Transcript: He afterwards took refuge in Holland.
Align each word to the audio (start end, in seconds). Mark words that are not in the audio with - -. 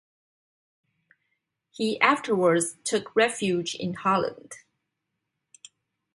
He 1.69 2.01
afterwards 2.01 2.75
took 2.83 3.15
refuge 3.15 3.75
in 3.75 3.93
Holland. 3.93 4.53